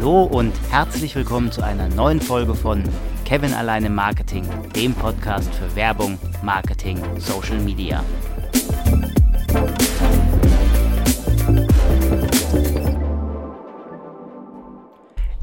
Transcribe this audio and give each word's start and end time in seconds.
Hallo 0.00 0.22
und 0.22 0.54
herzlich 0.70 1.16
willkommen 1.16 1.50
zu 1.50 1.60
einer 1.60 1.88
neuen 1.88 2.20
Folge 2.20 2.54
von 2.54 2.84
Kevin 3.24 3.52
alleine 3.52 3.90
Marketing, 3.90 4.44
dem 4.76 4.94
Podcast 4.94 5.52
für 5.52 5.74
Werbung, 5.74 6.20
Marketing, 6.40 7.00
Social 7.18 7.58
Media. 7.58 8.04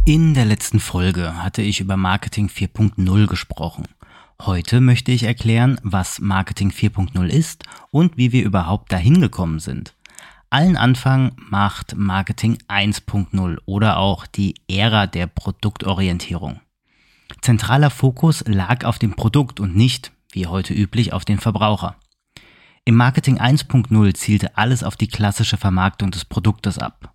In 0.05 0.33
der 0.33 0.45
letzten 0.45 0.79
Folge 0.79 1.43
hatte 1.43 1.61
ich 1.61 1.81
über 1.81 1.97
Marketing 1.97 2.47
4.0 2.47 3.27
gesprochen. 3.27 3.89
Heute 4.41 4.79
möchte 4.79 5.11
ich 5.11 5.23
erklären, 5.23 5.81
was 5.83 6.21
Marketing 6.21 6.69
4.0 6.69 7.27
ist 7.27 7.65
und 7.91 8.15
wie 8.15 8.31
wir 8.31 8.45
überhaupt 8.45 8.93
dahin 8.93 9.19
gekommen 9.19 9.59
sind. 9.59 9.94
Allen 10.49 10.77
Anfang 10.77 11.33
macht 11.37 11.95
Marketing 11.95 12.57
1.0 12.67 13.57
oder 13.65 13.97
auch 13.97 14.27
die 14.27 14.55
Ära 14.69 15.07
der 15.07 15.27
Produktorientierung. 15.27 16.59
Zentraler 17.41 17.89
Fokus 17.89 18.43
lag 18.47 18.85
auf 18.85 18.99
dem 18.99 19.15
Produkt 19.15 19.59
und 19.59 19.75
nicht, 19.75 20.11
wie 20.31 20.47
heute 20.47 20.73
üblich, 20.73 21.13
auf 21.13 21.25
den 21.25 21.39
Verbraucher. 21.39 21.95
Im 22.85 22.95
Marketing 22.95 23.39
1.0 23.39 24.13
zielte 24.13 24.57
alles 24.57 24.83
auf 24.83 24.95
die 24.95 25.07
klassische 25.07 25.57
Vermarktung 25.57 26.11
des 26.11 26.25
Produktes 26.25 26.77
ab. 26.77 27.13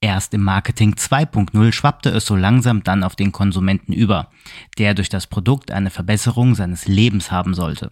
Erst 0.00 0.32
im 0.32 0.44
Marketing 0.44 0.94
2.0 0.94 1.72
schwappte 1.72 2.10
es 2.10 2.24
so 2.24 2.36
langsam 2.36 2.84
dann 2.84 3.02
auf 3.02 3.16
den 3.16 3.32
Konsumenten 3.32 3.92
über, 3.92 4.30
der 4.78 4.94
durch 4.94 5.08
das 5.08 5.26
Produkt 5.26 5.72
eine 5.72 5.90
Verbesserung 5.90 6.54
seines 6.54 6.86
Lebens 6.86 7.32
haben 7.32 7.52
sollte. 7.54 7.90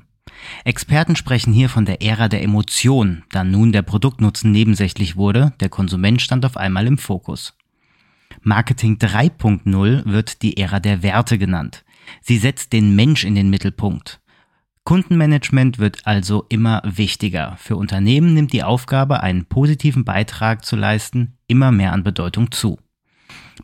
Experten 0.64 1.16
sprechen 1.16 1.52
hier 1.52 1.68
von 1.68 1.84
der 1.84 2.02
Ära 2.02 2.28
der 2.28 2.42
Emotion, 2.42 3.24
da 3.30 3.44
nun 3.44 3.72
der 3.72 3.82
Produktnutzen 3.82 4.52
nebensächlich 4.52 5.16
wurde, 5.16 5.52
der 5.60 5.68
Konsument 5.68 6.20
stand 6.22 6.44
auf 6.44 6.56
einmal 6.56 6.86
im 6.86 6.98
Fokus. 6.98 7.54
Marketing 8.42 8.96
3.0 8.96 10.02
wird 10.04 10.42
die 10.42 10.56
Ära 10.56 10.80
der 10.80 11.02
Werte 11.02 11.38
genannt. 11.38 11.84
Sie 12.20 12.38
setzt 12.38 12.72
den 12.72 12.94
Mensch 12.94 13.24
in 13.24 13.34
den 13.34 13.50
Mittelpunkt. 13.50 14.20
Kundenmanagement 14.84 15.80
wird 15.80 16.06
also 16.06 16.46
immer 16.48 16.80
wichtiger. 16.84 17.56
Für 17.58 17.76
Unternehmen 17.76 18.34
nimmt 18.34 18.52
die 18.52 18.62
Aufgabe, 18.62 19.20
einen 19.20 19.44
positiven 19.44 20.04
Beitrag 20.04 20.64
zu 20.64 20.76
leisten, 20.76 21.36
immer 21.48 21.72
mehr 21.72 21.92
an 21.92 22.04
Bedeutung 22.04 22.52
zu. 22.52 22.78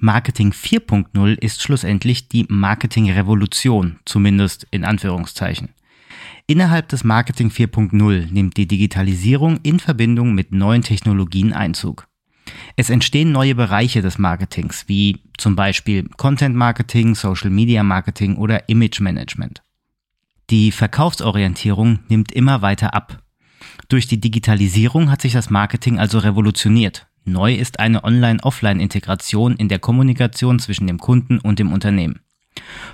Marketing 0.00 0.50
4.0 0.50 1.38
ist 1.38 1.62
schlussendlich 1.62 2.28
die 2.28 2.46
Marketingrevolution, 2.48 4.00
zumindest 4.04 4.66
in 4.72 4.84
Anführungszeichen. 4.84 5.68
Innerhalb 6.46 6.88
des 6.88 7.04
Marketing 7.04 7.48
4.0 7.48 8.32
nimmt 8.32 8.56
die 8.56 8.66
Digitalisierung 8.66 9.60
in 9.62 9.78
Verbindung 9.78 10.34
mit 10.34 10.52
neuen 10.52 10.82
Technologien 10.82 11.52
Einzug. 11.52 12.08
Es 12.76 12.90
entstehen 12.90 13.32
neue 13.32 13.54
Bereiche 13.54 14.02
des 14.02 14.18
Marketings, 14.18 14.84
wie 14.88 15.22
zum 15.38 15.56
Beispiel 15.56 16.08
Content 16.16 16.56
Marketing, 16.56 17.14
Social 17.14 17.50
Media 17.50 17.82
Marketing 17.82 18.36
oder 18.36 18.68
Image 18.68 19.00
Management. 19.00 19.62
Die 20.50 20.72
Verkaufsorientierung 20.72 22.00
nimmt 22.08 22.32
immer 22.32 22.62
weiter 22.62 22.94
ab. 22.94 23.22
Durch 23.88 24.06
die 24.06 24.20
Digitalisierung 24.20 25.10
hat 25.10 25.22
sich 25.22 25.32
das 25.32 25.50
Marketing 25.50 25.98
also 25.98 26.18
revolutioniert. 26.18 27.06
Neu 27.24 27.54
ist 27.54 27.78
eine 27.78 28.02
Online-Offline-Integration 28.02 29.56
in 29.56 29.68
der 29.68 29.78
Kommunikation 29.78 30.58
zwischen 30.58 30.88
dem 30.88 30.98
Kunden 30.98 31.38
und 31.38 31.58
dem 31.58 31.72
Unternehmen. 31.72 32.20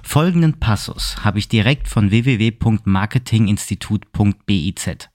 Folgenden 0.03 0.61
Passus 0.61 1.25
habe 1.25 1.39
ich 1.39 1.49
direkt 1.49 1.89
von 1.89 2.11
www.marketinginstitut.biz. 2.11 5.09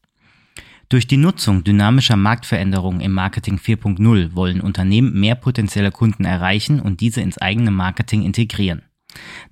Durch 0.90 1.08
die 1.08 1.18
Nutzung 1.18 1.64
dynamischer 1.64 2.18
Marktveränderungen 2.18 3.02
im 3.02 3.14
Marketing 3.14 3.58
4.0 3.58 4.36
wollen 4.36 4.62
Unternehmen 4.62 5.20
mehr 5.20 5.34
potenzielle 5.36 5.92
Kunden 5.92 6.26
erreichen 6.26 6.80
und 6.80 7.02
diese 7.02 7.22
ins 7.22 7.40
eigene 7.40 7.72
Marketing 7.72 8.24
integrieren. 8.24 8.84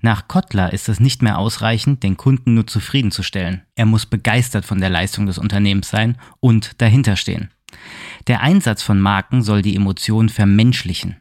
Nach 0.00 0.28
Kottler 0.28 0.72
ist 0.72 0.88
es 0.88 1.00
nicht 1.00 1.22
mehr 1.22 1.38
ausreichend, 1.38 2.02
den 2.02 2.16
Kunden 2.16 2.54
nur 2.54 2.66
zufriedenzustellen. 2.66 3.62
Er 3.74 3.86
muss 3.86 4.06
begeistert 4.06 4.64
von 4.64 4.80
der 4.80 4.90
Leistung 4.90 5.26
des 5.26 5.38
Unternehmens 5.38 5.88
sein 5.88 6.16
und 6.40 6.80
dahinterstehen. 6.80 7.50
Der 8.26 8.40
Einsatz 8.40 8.82
von 8.82 9.00
Marken 9.00 9.42
soll 9.42 9.62
die 9.62 9.76
Emotionen 9.76 10.28
vermenschlichen. 10.28 11.16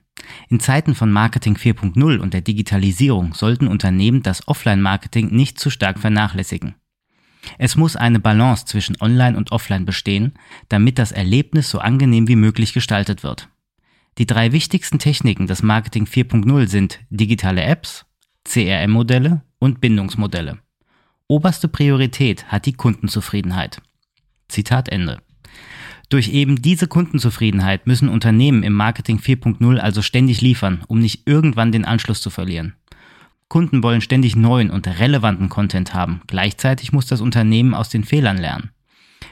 In 0.50 0.60
Zeiten 0.60 0.96
von 0.96 1.12
Marketing 1.12 1.56
4.0 1.56 2.20
und 2.20 2.34
der 2.34 2.42
Digitalisierung 2.42 3.34
sollten 3.34 3.68
Unternehmen 3.68 4.24
das 4.24 4.48
Offline-Marketing 4.48 5.30
nicht 5.32 5.60
zu 5.60 5.70
stark 5.70 6.00
vernachlässigen. 6.00 6.76
Es 7.58 7.76
muss 7.76 7.96
eine 7.96 8.20
Balance 8.20 8.66
zwischen 8.66 8.98
Online 9.02 9.36
und 9.36 9.52
Offline 9.52 9.86
bestehen, 9.86 10.34
damit 10.70 11.00
das 11.00 11.12
Erlebnis 11.12 11.70
so 11.70 11.80
angenehm 11.80 12.28
wie 12.28 12.36
möglich 12.36 12.74
gestaltet 12.74 13.24
wird. 13.24 13.50
Die 14.18 14.26
drei 14.26 14.52
wichtigsten 14.52 15.00
Techniken 15.00 15.48
des 15.48 15.64
Marketing 15.64 16.06
4.0 16.06 16.68
sind 16.68 17.00
digitale 17.10 17.64
Apps, 17.64 18.06
CRM-Modelle 18.44 19.42
und 19.60 19.82
Bindungsmodelle. 19.82 20.60
Oberste 21.28 21.68
Priorität 21.68 22.46
hat 22.52 22.66
die 22.66 22.74
Kundenzufriedenheit. 22.74 23.82
Zitat 24.50 24.90
Ende. 24.90 25.22
Durch 26.12 26.28
eben 26.28 26.62
diese 26.62 26.88
Kundenzufriedenheit 26.88 27.88
müssen 27.88 28.10
Unternehmen 28.10 28.64
im 28.64 28.74
Marketing 28.74 29.20
4.0 29.20 29.78
also 29.78 30.02
ständig 30.02 30.42
liefern, 30.42 30.84
um 30.90 31.00
nicht 31.00 31.26
irgendwann 31.26 31.72
den 31.72 31.86
Anschluss 31.86 32.22
zu 32.22 32.30
verlieren. 32.30 32.74
Kunden 33.48 33.82
wollen 33.82 34.02
ständig 34.02 34.36
neuen 34.36 34.72
und 34.72 34.88
relevanten 34.88 35.48
Content 35.48 35.94
haben. 35.94 36.20
Gleichzeitig 36.28 36.92
muss 36.92 37.06
das 37.06 37.22
Unternehmen 37.22 37.74
aus 37.74 37.88
den 37.88 38.04
Fehlern 38.04 38.38
lernen. 38.38 38.72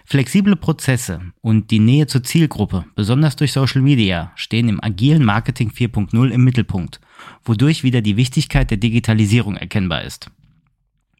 Flexible 0.06 0.56
Prozesse 0.56 1.20
und 1.42 1.70
die 1.70 1.80
Nähe 1.80 2.08
zur 2.08 2.24
Zielgruppe, 2.24 2.86
besonders 2.96 3.36
durch 3.36 3.52
Social 3.52 3.82
Media, 3.82 4.32
stehen 4.36 4.70
im 4.70 4.82
agilen 4.82 5.26
Marketing 5.26 5.72
4.0 5.72 6.30
im 6.30 6.44
Mittelpunkt, 6.46 7.02
wodurch 7.44 7.84
wieder 7.84 8.00
die 8.00 8.16
Wichtigkeit 8.16 8.72
der 8.72 8.78
Digitalisierung 8.78 9.58
erkennbar 9.58 10.04
ist. 10.04 10.32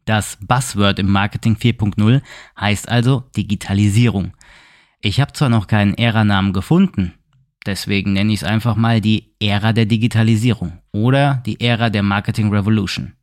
Das 0.06 0.38
Buzzword 0.40 0.98
im 1.00 1.10
Marketing 1.10 1.56
4.0 1.56 2.22
heißt 2.58 2.88
also 2.88 3.24
Digitalisierung. 3.36 4.32
Ich 5.02 5.18
habe 5.18 5.32
zwar 5.32 5.48
noch 5.48 5.66
keinen 5.66 5.94
Ära-Namen 5.94 6.52
gefunden, 6.52 7.14
deswegen 7.64 8.12
nenne 8.12 8.34
ich 8.34 8.40
es 8.40 8.44
einfach 8.44 8.76
mal 8.76 9.00
die 9.00 9.32
Ära 9.40 9.72
der 9.72 9.86
Digitalisierung 9.86 10.74
oder 10.92 11.42
die 11.46 11.58
Ära 11.58 11.88
der 11.88 12.02
Marketing 12.02 12.52
Revolution. 12.52 13.14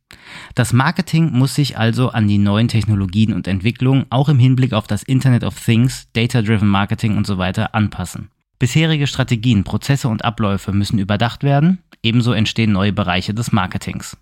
Das 0.56 0.72
Marketing 0.72 1.30
muss 1.30 1.54
sich 1.54 1.78
also 1.78 2.10
an 2.10 2.26
die 2.26 2.38
neuen 2.38 2.66
Technologien 2.66 3.32
und 3.32 3.46
Entwicklungen 3.46 4.06
auch 4.10 4.28
im 4.28 4.40
Hinblick 4.40 4.72
auf 4.72 4.88
das 4.88 5.04
Internet 5.04 5.44
of 5.44 5.64
Things, 5.64 6.08
Data-Driven 6.14 6.68
Marketing 6.68 7.16
und 7.16 7.28
so 7.28 7.38
weiter 7.38 7.76
anpassen. 7.76 8.30
Bisherige 8.58 9.06
Strategien, 9.06 9.62
Prozesse 9.62 10.08
und 10.08 10.24
Abläufe 10.24 10.72
müssen 10.72 10.98
überdacht 10.98 11.44
werden, 11.44 11.78
ebenso 12.02 12.32
entstehen 12.32 12.72
neue 12.72 12.92
Bereiche 12.92 13.34
des 13.34 13.52
Marketings. 13.52 14.16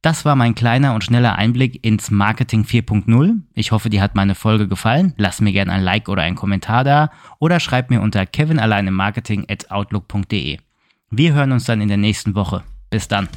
Das 0.00 0.24
war 0.24 0.36
mein 0.36 0.54
kleiner 0.54 0.94
und 0.94 1.02
schneller 1.02 1.36
Einblick 1.36 1.84
ins 1.84 2.10
Marketing 2.10 2.62
4.0. 2.62 3.40
Ich 3.54 3.72
hoffe, 3.72 3.90
dir 3.90 4.00
hat 4.00 4.14
meine 4.14 4.36
Folge 4.36 4.68
gefallen. 4.68 5.12
Lass 5.16 5.40
mir 5.40 5.52
gerne 5.52 5.72
ein 5.72 5.82
Like 5.82 6.08
oder 6.08 6.22
einen 6.22 6.36
Kommentar 6.36 6.84
da 6.84 7.10
oder 7.40 7.58
schreib 7.58 7.90
mir 7.90 8.00
unter 8.00 8.24
kevinalleinemarketing 8.24 9.46
at 9.48 9.70
outlook.de. 9.70 10.58
Wir 11.10 11.32
hören 11.34 11.52
uns 11.52 11.64
dann 11.64 11.80
in 11.80 11.88
der 11.88 11.96
nächsten 11.96 12.34
Woche. 12.36 12.62
Bis 12.90 13.08
dann. 13.08 13.28